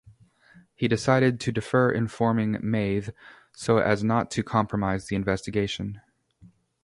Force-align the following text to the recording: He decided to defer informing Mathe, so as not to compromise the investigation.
He 0.73 0.87
decided 0.87 1.39
to 1.41 1.51
defer 1.51 1.91
informing 1.91 2.53
Mathe, 2.55 3.11
so 3.53 3.77
as 3.77 4.03
not 4.03 4.31
to 4.31 4.41
compromise 4.41 5.05
the 5.05 5.15
investigation. 5.15 6.01